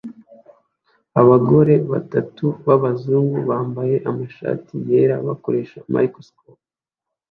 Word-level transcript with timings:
Abagore 1.21 1.73
batatu 1.91 2.45
b'abazungu 2.65 3.37
bambaye 3.49 3.95
amashati 4.09 4.73
yera 4.89 5.15
bakoresha 5.27 5.77
microscopes 5.95 6.63